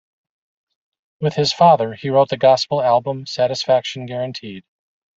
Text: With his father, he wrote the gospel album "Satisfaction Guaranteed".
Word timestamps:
With 1.19 1.35
his 1.35 1.53
father, 1.53 1.93
he 1.93 2.09
wrote 2.09 2.29
the 2.29 2.35
gospel 2.37 2.81
album 2.81 3.27
"Satisfaction 3.27 4.07
Guaranteed". 4.07 4.63